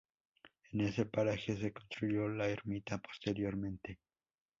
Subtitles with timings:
[0.73, 3.99] En ese paraje se construyó la ermita posteriormente.